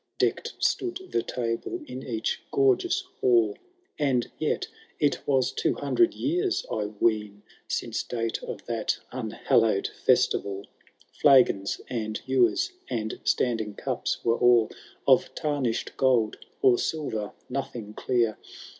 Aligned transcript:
Decked 0.17 0.53
stood 0.57 0.99
the 1.11 1.21
table 1.21 1.79
in 1.85 2.01
each 2.01 2.41
gorgeous 2.49 3.01
hall; 3.19 3.55
And 3.99 4.31
yet 4.39 4.65
it 4.99 5.19
was 5.27 5.51
two 5.51 5.75
hundred 5.75 6.15
years, 6.15 6.65
I 6.71 6.85
ween. 6.85 7.43
Since 7.67 8.01
date 8.01 8.41
of 8.41 8.65
that 8.65 8.97
unhallowed 9.11 9.89
festivaL 10.07 10.65
Flagons, 11.21 11.81
and 11.87 12.19
ewers, 12.25 12.71
and 12.89 13.19
standing 13.23 13.75
cups, 13.75 14.25
were 14.25 14.39
all 14.39 14.71
Of 15.05 15.35
tarnished 15.35 15.95
gold, 15.97 16.35
or 16.63 16.79
silver 16.79 17.33
nothing 17.47 17.93
clear. 17.93 18.39